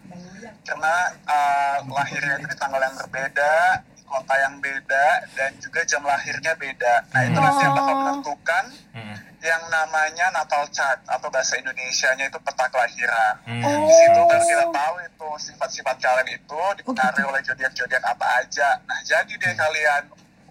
[0.63, 3.55] Karena eh, lahirnya itu di tanggal yang berbeda,
[3.95, 6.95] di kota yang beda, dan juga jam lahirnya beda.
[7.11, 8.65] Nah itu nanti yang bakal menentukan
[8.97, 9.17] Hmm.
[9.45, 13.35] yang namanya natal chart atau bahasa Indonesianya itu peta kelahiran.
[13.45, 13.85] Hmm.
[13.85, 18.81] Di situ baru kita tahu itu sifat-sifat kalian itu dipengaruhi oleh zodiak-zodiak apa aja.
[18.89, 20.03] Nah jadi deh kalian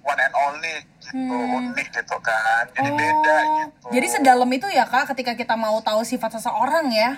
[0.05, 2.69] one and only gitu, unik gitu kan.
[2.71, 3.85] Jadi beda gitu.
[3.89, 7.17] Jadi sedalam itu ya Kak ketika kita mau tahu sifat seseorang ya.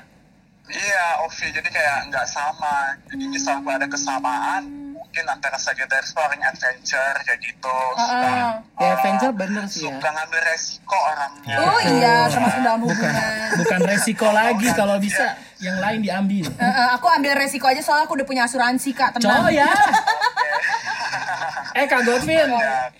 [0.67, 1.47] Iya, Ovi.
[1.55, 2.99] Jadi kayak nggak sama.
[3.07, 7.77] Jadi misal kalau ada kesamaan, mungkin antara Sagittarius orang adventure kayak gitu.
[7.95, 8.51] Suka, Heeh.
[8.77, 9.95] Ya eh, Avenger bener sih ya.
[9.95, 11.55] suka ngambil resiko orangnya.
[11.63, 13.31] Oh iya, termasuk dalam hubungan.
[13.63, 16.45] Bukan resiko lagi kalau bisa yang lain diambil.
[16.51, 19.47] Eh, eh, aku ambil resiko aja soalnya aku udah punya asuransi Kak, tenang.
[19.47, 19.71] Cowok ya.
[21.79, 22.47] eh Kak Godwin.
[22.51, 22.91] Ya,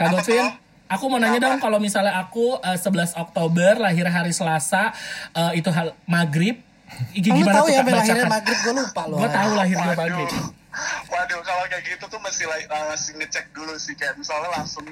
[0.00, 0.61] Kak Godwin, tuh?
[0.92, 4.92] Aku mau nanya dong kalau misalnya aku eh, 11 Oktober lahir hari Selasa
[5.32, 6.60] eh, itu hal maghrib.
[7.16, 8.28] Igi Kamu gimana tahu tuh ya lahirnya bacakan?
[8.28, 9.18] maghrib gue lupa loh.
[9.18, 10.30] Gue tahu lahirnya maghrib.
[11.12, 14.88] Waduh, kalau kayak gitu tuh mesti like, uh, mesti ngecek dulu sih kayak misalnya langsung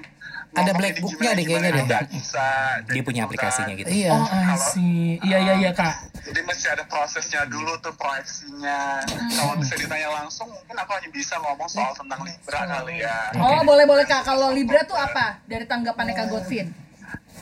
[0.51, 1.87] Ada black booknya deh kayaknya deh.
[2.11, 2.47] bisa
[2.91, 3.87] Dia punya aplikasinya gitu.
[3.87, 4.13] Iya.
[4.19, 5.17] Oh, see.
[5.23, 6.11] Iya iya iya Kak.
[6.27, 8.99] Jadi mesti ada prosesnya dulu tuh proyeksinya.
[9.09, 13.31] Kalau bisa ditanya langsung mungkin aku hanya bisa ngomong soal tentang Libra kali ya.
[13.39, 14.27] Oh, boleh-boleh Kak.
[14.27, 15.39] Kalau Libra tuh apa?
[15.47, 16.67] Dari tanggapannya Kak Godvin.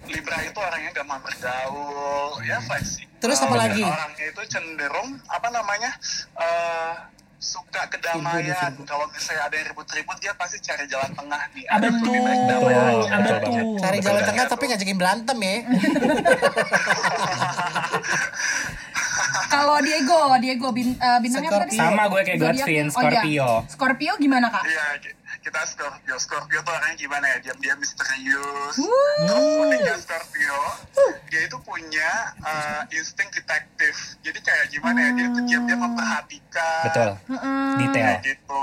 [0.08, 3.12] Libra itu orangnya gampang bergaul, ya fleksibel.
[3.18, 3.82] Terus apa lagi?
[3.84, 5.90] Orangnya itu cenderung apa namanya?
[6.38, 8.74] eh suka kedamaian.
[8.82, 11.64] Kalau misalnya ada yang ribut-ribut, dia pasti cari jalan tengah nih.
[11.70, 12.10] Ada betul.
[12.10, 13.08] lebih baik damai aja.
[13.08, 13.78] Ah, betul.
[13.78, 14.28] Cari jalan Betul.
[14.34, 15.56] tengah tapi ngajakin berantem ya.
[19.48, 21.74] Kalau Diego, Diego bin, eh, bintangnya apa tadi?
[21.74, 21.88] Scorpio.
[21.88, 22.58] Sama gue kayak Zodiaknya?
[22.58, 22.92] Godwin, Oh, iya.
[22.92, 23.48] Scorpio.
[23.66, 24.64] Scorpio gimana Kak?
[24.66, 24.84] Iya,
[25.48, 26.16] kita Scorpio.
[26.20, 27.36] Scorpio tuh orangnya gimana ya?
[27.40, 28.76] Diam-diam misterius.
[29.64, 30.60] Uniknya Scorpio,
[31.32, 34.20] dia itu punya uh, insting detektif.
[34.20, 35.10] Jadi kayak gimana ya?
[35.16, 36.84] Dia tuh diam-diam memperhatikan.
[36.84, 37.10] Betul.
[37.80, 37.96] Detail.
[37.96, 38.62] Kayak gitu.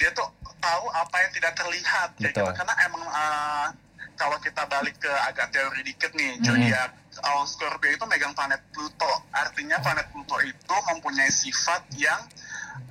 [0.00, 2.08] Dia tuh tahu apa yang tidak terlihat.
[2.16, 2.48] Kayak Betul.
[2.48, 2.56] gitu.
[2.56, 3.66] Karena emang uh,
[4.16, 9.28] kalau kita balik ke agak teori dikit nih, zodiak uh, Scorpio itu megang planet Pluto.
[9.36, 12.24] Artinya planet Pluto itu mempunyai sifat yang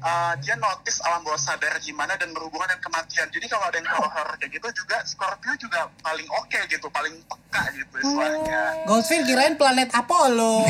[0.02, 3.28] uh, dia notice alam bawah sadar gimana dan berhubungan dengan kematian.
[3.30, 7.64] Jadi kalau ada yang horror kayak gitu juga Scorpio juga paling oke gitu, paling peka
[7.76, 8.86] gitu istilahnya.
[8.86, 10.54] Goldfin kirain planet Apollo.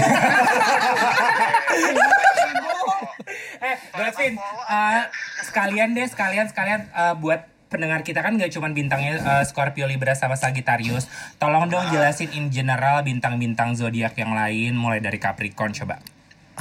[3.61, 5.03] Eh, Godwin, eh,
[5.45, 10.17] sekalian deh, sekalian, sekalian eh, buat pendengar kita kan nggak cuma bintangnya eh, Scorpio, Libra,
[10.17, 11.07] sama Sagittarius.
[11.37, 16.01] Tolong dong jelasin in general bintang-bintang zodiak yang lain, mulai dari Capricorn coba.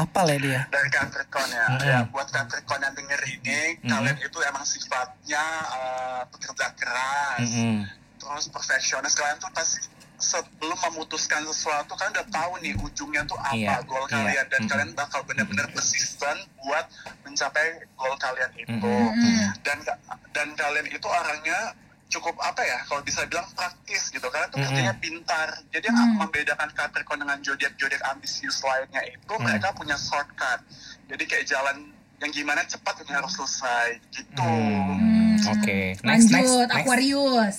[0.01, 0.61] Apa lah dia?
[0.67, 1.67] dari Capricorn ya.
[1.69, 1.85] Mm-mm.
[1.85, 7.85] ya buat Capricorn yang denger ini kalian itu emang sifatnya uh, pekerja keras Mm-mm.
[8.17, 9.81] terus perfeksionis kalian tuh pasti
[10.17, 14.13] sebelum memutuskan sesuatu kan udah tahu nih ujungnya tuh apa Iya, goal iya.
[14.15, 14.71] kalian dan Mm-mm.
[14.71, 16.85] kalian bakal benar-benar persisten buat
[17.23, 19.49] mencapai goal kalian itu Mm-mm.
[19.65, 19.79] dan
[20.31, 21.73] dan kalian itu orangnya
[22.11, 24.69] cukup apa ya kalau bisa bilang praktis gitu karena tuh Mm-mm.
[24.69, 29.41] kerjanya pintar jadi yang membedakan Capricorn dengan zodiak zodiak ambisius lainnya itu Mm.
[29.41, 30.59] mereka punya shortcut
[31.07, 31.77] jadi kayak jalan
[32.19, 35.97] yang gimana cepat ini harus selesai gitu Hmm, Oke.
[35.97, 36.77] Next, next, Lanjut, next.
[36.77, 37.57] Aquarius.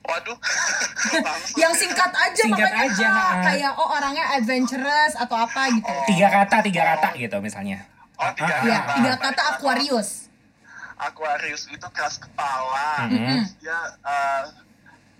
[0.00, 0.38] waduh
[1.28, 3.42] langsung Yang singkat aja Singkat makanya aja, ha.
[3.44, 5.92] kayak oh orangnya adventurous atau apa gitu.
[6.08, 7.84] Tiga kata, tiga kata gitu misalnya.
[8.16, 8.92] oh tiga Ah, Iya, kata.
[8.96, 9.42] tiga Baik, kata.
[9.52, 10.29] Aquarius.
[11.02, 13.40] Aquarius itu keras kepala Mm-mm.
[13.56, 14.44] dia eh,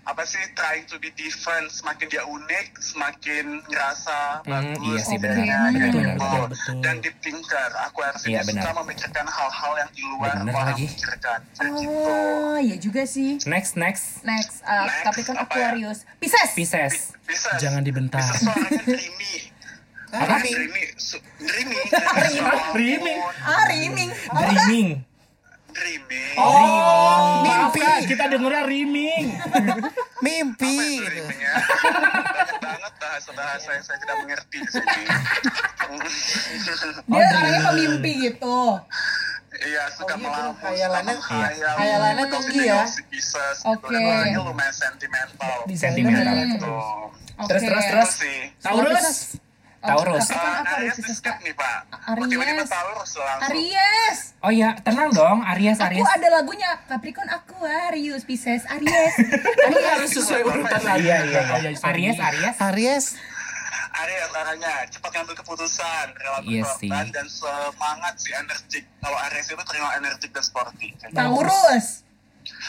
[0.01, 5.13] apa sih trying to be different semakin dia unik semakin ngerasa Hmm, bagus iya sih,
[5.15, 5.23] gitu.
[5.23, 5.37] benar.
[5.37, 5.97] Kayak Benar, gitu.
[5.99, 6.75] benar, benar, betul.
[6.79, 8.61] dan deep thinker Aquarius Iya, benar.
[8.63, 10.85] suka memikirkan hal-hal yang di luar Benar orang lagi.
[10.87, 13.37] pikirkan kayak gitu Oh, iya juga sih.
[13.43, 14.05] Next, next.
[14.23, 15.69] Next, uh, Next, Capricorn apa ya?
[15.69, 15.99] Aquarius.
[16.17, 16.49] Pisces.
[16.51, 16.95] Pisces.
[17.21, 18.19] bisa Jangan dibentar.
[18.19, 19.33] bisa suaranya dreamy
[20.11, 20.35] Apa?
[20.41, 20.83] dreamy
[21.39, 21.77] dreamy
[22.73, 23.19] Dreaming.
[23.39, 24.09] Ah, riming.
[25.71, 26.35] Dreaming.
[26.35, 27.79] Oh, maaf Mimpi.
[27.79, 29.25] Kak, kita dengernya riming.
[30.19, 31.23] Mimpi gitu.
[31.23, 35.03] banyak banget bahasa-bahasa yang saya tidak mengerti di sini
[37.03, 38.57] Dia orangnya pemimpi gitu.
[39.53, 41.75] Iya, suka Oh, iya, melamun, tuh, hayalannya- suka menghayal.
[41.75, 42.81] hayalannya Itu tinggi ya.
[43.05, 43.87] Pisces, Oke.
[43.87, 43.99] gitu.
[43.99, 45.57] Orangnya lumayan sentimental.
[45.69, 46.33] Sentimental.
[46.33, 46.71] Gitu.
[47.37, 47.47] Oke.
[47.47, 48.09] Terus, terus, terus.
[48.15, 48.39] sih.
[48.57, 49.17] Taurus.
[49.81, 50.29] Oh, Taurus.
[50.29, 50.97] Capricorn Ah, apa Aries
[51.41, 51.79] nih, Pak.
[52.07, 52.29] Aries.
[52.29, 53.49] Tiba-tiba Taurus langsung.
[53.49, 54.19] Aries.
[54.39, 56.05] Oh ya, tenang dong, Aries, Aku Aries.
[56.07, 59.13] ada lagunya Capricorn Aquarius, Pisces, Aries.
[59.67, 61.01] Ini harus sesuai urutan lagi.
[61.03, 61.69] Iya, iya, Oh, iya.
[61.73, 62.05] sorry.
[62.05, 62.55] Aries, Aries.
[62.59, 63.05] Aries
[63.91, 67.11] Aries orangnya cepat ngambil keputusan, relatif Iya korban, sih.
[67.11, 68.83] dan semangat sih, energik.
[68.97, 70.87] Kalau Aries itu terkenal energik dan sporty.
[71.11, 72.05] Taurus.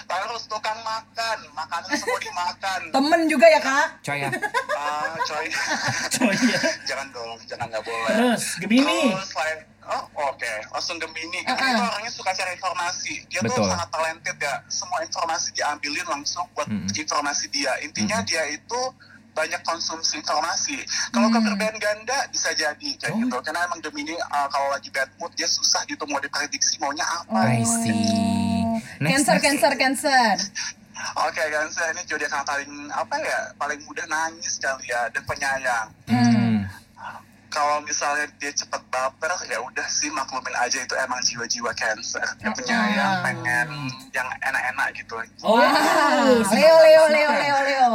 [0.02, 2.80] Taurus tukang makan, makanan semua dimakan.
[2.90, 3.86] Temen juga ya, Kak?
[4.00, 4.30] Coy ya.
[4.72, 5.46] Ah, coy.
[6.22, 6.60] Oh iya.
[6.84, 8.14] jangan dong, jangan nggak boleh.
[8.14, 9.10] Terus, Gemini.
[9.10, 11.42] Terus selain oh oke langsung Gemini.
[11.42, 11.74] Gemini Uh-uh.
[11.74, 13.14] itu orangnya suka cari informasi.
[13.26, 13.58] Dia Betul.
[13.58, 14.54] tuh sangat talented ya.
[14.68, 16.86] Semua informasi diambilin langsung buat Mm-mm.
[16.88, 17.72] informasi dia.
[17.82, 18.80] Intinya dia itu
[19.32, 20.76] banyak konsumsi informasi.
[21.08, 21.40] Kalau Hmm.
[21.40, 23.36] kepribadian ganda bisa jadi kayak gitu.
[23.40, 27.50] Karena emang Gemini uh, kalau lagi bad mood dia susah gitu mau diprediksi maunya apa.
[27.50, 28.41] I see.
[29.02, 29.44] Next, Cancer, next.
[29.44, 30.30] Cancer, Cancer.
[31.18, 35.22] Oke kan, saya ini zodiak yang paling apa ya, paling mudah nangis kali ya, dan
[35.24, 35.88] penyayang.
[36.06, 36.62] Hmm.
[37.52, 42.48] kalau misalnya dia cepet baper ya udah sih maklumin aja itu emang jiwa-jiwa cancer dia
[42.48, 43.20] Oh, penyayang ah.
[43.20, 43.68] pengen
[44.08, 47.90] yang enak-enak gitu Oh, Ah, Leo, Leo, Leo, Leo, Leo.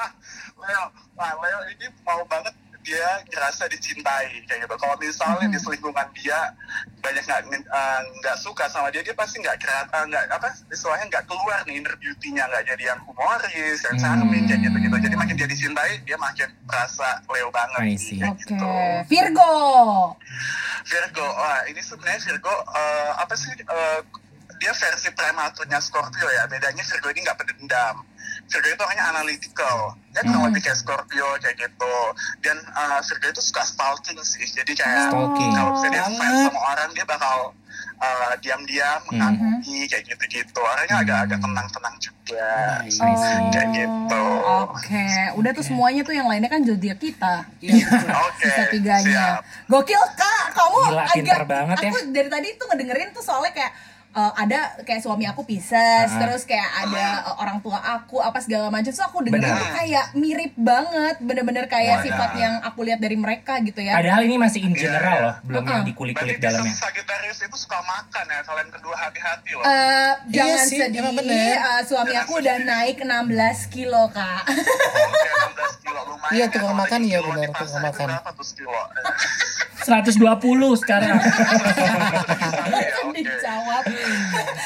[0.60, 0.84] Leo
[1.16, 4.74] nah Leo ini mau banget dia ngerasa dicintai kayak gitu.
[4.80, 6.56] Kalau misalnya di selingkungan dia
[7.00, 11.24] banyak nggak eh, nggak suka sama dia dia pasti nggak kreatif nggak apa istilahnya nggak
[11.28, 12.44] keluar nih inner beauty-nya.
[12.48, 16.48] Nggak jadi yang humoris yang charming kayak gitu gitu jadi makin dia dicintai dia makin
[16.64, 18.44] merasa Leo banget Oke.
[18.44, 18.72] gitu.
[19.08, 19.52] Virgo.
[20.86, 24.00] Virgo, wah ini sebenarnya Virgo eh, apa sih eh,
[24.60, 26.44] dia versi prematurnya Scorpio ya.
[26.44, 28.04] Bedanya Virgo ini nggak pendendam.
[28.46, 29.96] Virgo itu orangnya analytical.
[30.12, 31.96] Dia kurang lebih kayak Scorpio kayak gitu.
[32.44, 34.44] Dan eh, Virgo itu suka stalking sih.
[34.44, 35.50] Jadi kayak Stalking.
[35.56, 37.36] kalau misalnya dia fans sama orang dia bakal
[37.80, 40.60] eh, diam-diam mengagumi kayak gitu-gitu.
[40.60, 42.48] Orangnya agak-agak tenang-tenang juga.
[42.84, 43.48] I see.
[43.56, 44.24] Kayak gitu.
[44.60, 45.08] Oke,
[45.40, 47.48] udah tuh semuanya tuh yang lainnya kan zodiak kita.
[48.28, 48.44] Oke.
[48.44, 49.40] Sisa tiganya.
[49.40, 49.42] siap.
[49.72, 51.38] Gokil kak, kamu Gila, agak.
[51.48, 51.90] banget ya.
[51.90, 53.72] Aku dari tadi tuh ngedengerin tuh soalnya kayak
[54.12, 55.70] eh, ada kayak suami aku Pisces,
[56.08, 56.18] Ah.
[56.18, 58.88] terus kayak ada eh, orang tua aku apa segala macam.
[58.88, 59.56] So aku dengerin Benar.
[59.56, 62.04] tuh kayak mirip banget, bener-bener kayak Wadah.
[62.04, 63.94] sifat yang aku lihat dari mereka gitu ya.
[63.94, 65.22] Padahal ini masih in general Iya.
[65.22, 65.86] loh, belum yang Uh-uh.
[65.86, 66.74] di kulit-kulit Berarti dalamnya.
[66.76, 68.40] Sagittarius itu suka makan ya.
[68.42, 69.62] Kalian kedua hati-hati loh.
[69.62, 71.54] Eh, jangan sih, sedih, bener.
[71.54, 74.42] eh, suami aku udah naik 16 kilo kak.
[74.42, 76.32] Oke, 16 kilo lumayan.
[76.32, 76.46] Iya, ya.
[76.48, 78.06] tukang Kalau makan tiga iya benar, tukang itu makan.
[78.32, 78.74] Tuh sekilo?
[79.80, 80.20] 120
[80.76, 81.16] sekarang.
[83.10, 83.82] Dijawab.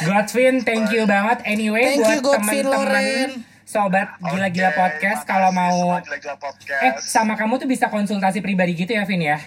[0.05, 1.39] Godwin, thank you banget.
[1.45, 3.31] Anyway, Thank buat teman-teman Loren.
[3.65, 6.81] sobat gila-gila Oke, podcast kalau mau semua Gila-Gila podcast.
[6.81, 9.39] eh sama kamu tuh bisa konsultasi pribadi gitu ya, Vin ya?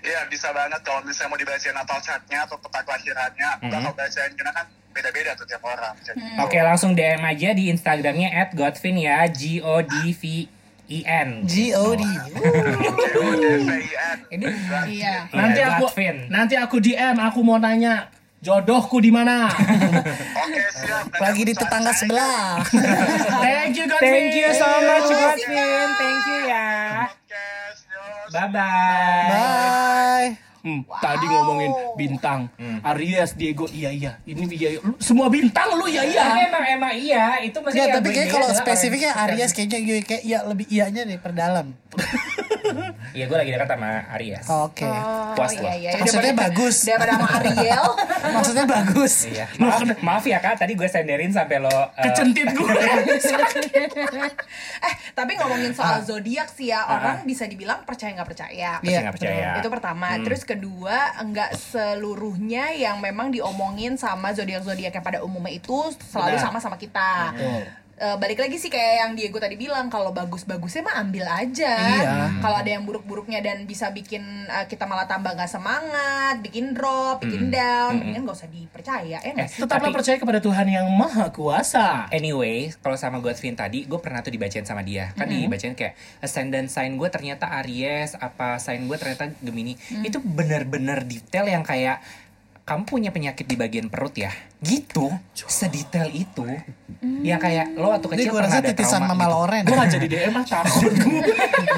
[0.00, 3.72] Iya, bisa banget kalau misalnya mau dibacain natal chartnya atau peta kelahirannya, aku Mhm.
[3.74, 5.92] bakal bacain karena kan beda-beda tuh tiap orang.
[6.00, 10.22] Jadi, Oke, langsung DM aja di Instagramnya @godvin ya, G O D V
[10.90, 11.46] I N.
[11.46, 14.16] G-O-D G-O-D-V-I-N.
[14.28, 14.44] Ini
[14.90, 15.14] Iya.
[15.30, 15.84] nanti aku
[16.26, 19.52] nanti aku DM, aku mau nanya jodohku di mana.
[20.44, 21.12] Oke, siap.
[21.20, 22.64] Lagi di tetangga sebelah
[23.44, 24.00] Thank you Godwin.
[24.00, 25.88] Thank you so much Godwin.
[25.96, 26.68] Thank you ya.
[28.30, 29.28] Bye bye.
[29.28, 30.28] bye
[30.60, 32.52] Hmm, Tadi ngomongin bintang,
[32.84, 34.12] Aries, Diego, iya iya.
[34.28, 34.80] Ini iya, iya.
[34.84, 36.20] Lu, semua bintang lu iya iya.
[36.20, 39.98] Tapi emang emang iya, itu maksudnya Enggak, yang tapi kayak kalau spesifiknya Aries kayaknya gue
[40.04, 41.72] kayak iya lebih iyanya deh perdalam.
[43.10, 44.46] Iya, gue lagi dekat sama Aries.
[44.46, 44.84] Oke.
[44.84, 45.72] Oh, Puas iya, loh.
[45.74, 45.90] iya.
[45.96, 46.76] Maksudnya Daripada- bagus.
[46.82, 47.84] Daripada sama Ariel.
[48.36, 49.14] Maksudnya bagus.
[49.26, 49.46] Iya.
[49.56, 52.70] Maaf, maaf ya kak, tadi gue senderin sampai lo eh, Kecentit gue.
[54.80, 56.02] eh, tapi ngomongin soal Ah.
[56.02, 58.70] zodiak sih ya, orang bisa dibilang percaya nggak percaya.
[58.78, 59.48] percaya Iya, nggak percaya.
[59.58, 60.06] Itu pertama.
[60.20, 66.58] Terus kedua, enggak seluruhnya yang memang diomongin sama zodiak-zodiak yang pada umumnya itu selalu sama
[66.58, 67.34] sama kita.
[68.00, 71.76] Eh, balik lagi sih kayak yang Diego tadi bilang kalau bagus-bagusnya mah ambil aja.
[71.76, 72.16] Iya.
[72.40, 77.20] Kalau ada yang buruk-buruknya dan bisa bikin eh, kita malah tambah nggak semangat, bikin drop,
[77.20, 79.44] bikin down, mendingan nggak usah dipercaya ya Eh?
[79.44, 82.08] Tetaplah Tapi- percaya kepada Tuhan yang Maha Kuasa.
[82.08, 85.12] Anyway, kalau sama Godwin tadi, gue pernah tuh dibacain sama dia.
[85.12, 85.92] Kan dibacain kayak
[86.24, 89.76] ascendant sign gue ternyata Aries, apa sign gue ternyata Gemini.
[90.00, 92.00] Itu bener-bener detail yang kayak
[92.70, 94.30] kamu punya penyakit di bagian perut ya,
[94.62, 96.46] gitu, sedetail itu.
[97.26, 99.34] Ya kayak lo waktu kecil gue pernah rasa ada titisan trauma Mama gitu.
[99.34, 99.62] Loren.
[99.66, 101.22] Gue gak jadi DM ah takut gue.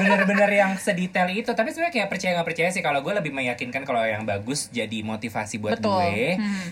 [0.03, 3.87] bener-bener yang sedetail itu tapi sebenarnya kayak percaya nggak percaya sih kalau gue lebih meyakinkan
[3.87, 5.95] kalau yang bagus jadi motivasi buat Betul.
[5.95, 6.23] gue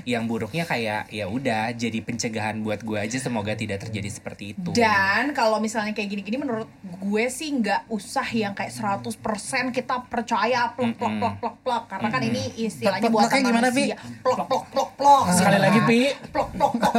[0.03, 4.75] yang buruknya kayak ya udah jadi pencegahan buat gue aja semoga tidak terjadi seperti itu
[4.75, 9.15] Dan kalau misalnya kayak gini-gini menurut gue sih nggak usah yang kayak 100%
[9.71, 13.95] kita percaya plok plok plok plok plok karena kan ini istilahnya buatan ploknya gimana, manusia.
[14.19, 15.23] Plok plok plok plok.
[15.31, 15.99] Sekali lagi, Pi.
[16.27, 16.93] Plok plok plok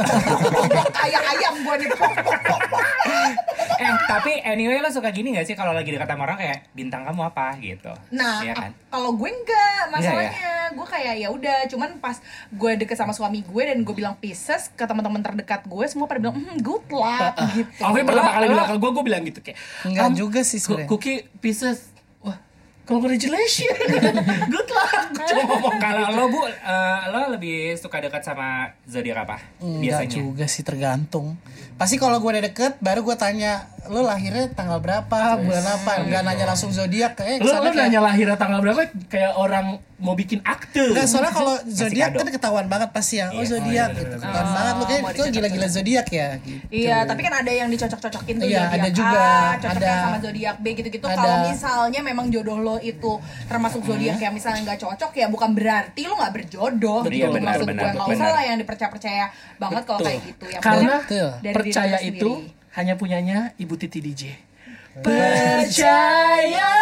[0.65, 2.83] plok kayak ayam gue nih plok plok plok plok.
[3.73, 7.03] eh tapi anyway lo suka gini gak sih kalau lagi dekat sama orang kayak bintang
[7.03, 11.57] kamu apa gitu Nah, Iya kan kalau gue enggak, masalahnya Enggak gue kayak ya udah,
[11.65, 12.17] cuman pas
[12.49, 16.19] gue deket sama suami gue dan gue bilang Pisces ke teman-teman terdekat gue semua pada
[16.19, 17.81] bilang hmm, good luck gitu.
[17.81, 20.87] Alvin pertama kali bilang ke gue, gue bilang gitu kayak Enggak "Am, juga sih sebenarnya.
[20.87, 21.92] Cookie Pisces Wah
[22.83, 23.79] Congratulations.
[24.53, 25.15] Good luck.
[25.23, 29.39] Cuma ngomong kalau lo bu eh, lo lebih suka dekat sama zodiak apa?
[29.63, 30.15] Enggak biasanya.
[30.19, 31.39] juga sih tergantung.
[31.79, 35.91] Pasti kalau gue udah deket, baru gue tanya, lo lahirnya tanggal berapa, bulan apa?
[35.99, 37.19] Enggak nanya langsung zodiak.
[37.19, 39.65] Eh, Lu, ke sana lu kayak- nanya lahirnya tanggal berapa Kayak orang
[39.97, 43.27] mau bikin akte Enggak, soalnya kalau zodiak kan ketahuan banget pasti ya.
[43.29, 43.47] Oh, Iya.
[43.49, 44.15] zodiak gitu.
[44.17, 46.63] Ketahuan banget lu kayak kok gila-gila zodiak ya gitu.
[46.69, 49.19] Iya, tapi kan ada yang dicocok-cocokin tuh Iya, zodiak ada juga.
[49.19, 49.93] A, cocoknya Ada.
[50.01, 51.05] sama zodiak B gitu-gitu.
[51.05, 53.11] Kalau misalnya memang jodoh lo itu
[53.45, 57.27] termasuk zodiak yang misalnya nggak cocok ya bukan berarti lo nggak berjodoh Betul, gitu.
[57.31, 60.45] benar, Maksud benar, gue nggak usah lah yang dipercaya-percaya banget kalau kayak gitu.
[60.49, 60.95] Yang Karena
[61.49, 62.61] percaya itu sendiri.
[62.73, 64.33] Hanya punyanya Ibu Titi DJ.
[65.01, 66.73] Percaya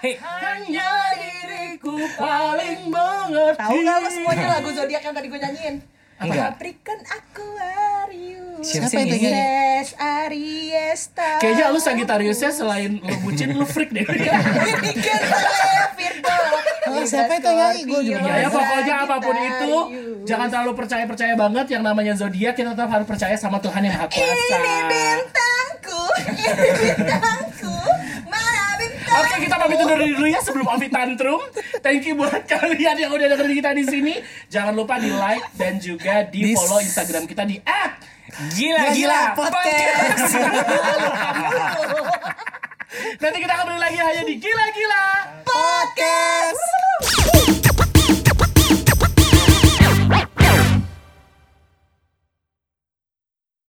[0.00, 0.16] Hey.
[0.16, 3.60] hanya diriku paling mengerti.
[3.60, 5.76] Tahu nggak lo semuanya lagu zodiak yang tadi gue nyanyiin?
[6.20, 6.56] Enggak.
[6.56, 8.64] Pabrikan Aquarius.
[8.64, 9.40] Siapa Siapa itu yang nyanyi?
[9.40, 11.00] Yes, Aries.
[11.40, 14.04] Kayaknya lu Sagittariusnya selain lu bucin lu freak deh.
[16.00, 16.39] Virgo.
[16.90, 17.82] Oh, siapa itu nyanyi?
[17.86, 19.74] Gua juga Ya, ya pokoknya apa pun itu
[20.26, 24.06] jangan terlalu percaya-percaya banget yang namanya zodiak kita tetap harus percaya sama Tuhan yang Maha
[24.10, 24.26] Kuasa.
[24.26, 27.76] Ini bintangku, ini bintangku?
[29.10, 31.42] Oke, kita pamit undur diri dulu ya sebelum Ovi tantrum.
[31.82, 34.14] Thank you buat kalian yang udah dengerin kita di sini.
[34.46, 37.58] Jangan lupa di like dan juga di follow Instagram kita di
[38.54, 40.30] gila Gila podcast.
[42.90, 45.06] Nanti kita akan beli lagi hanya di Gila Gila
[45.46, 46.62] Podcast.